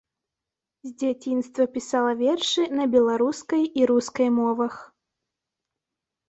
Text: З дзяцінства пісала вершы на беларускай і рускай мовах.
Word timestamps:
З 0.87 0.91
дзяцінства 1.01 1.67
пісала 1.75 2.13
вершы 2.21 2.65
на 2.79 2.85
беларускай 2.95 3.63
і 3.81 3.87
рускай 3.93 4.27
мовах. 4.39 4.73